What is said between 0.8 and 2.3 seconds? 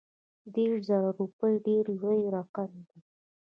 زره روپي ډېر لوی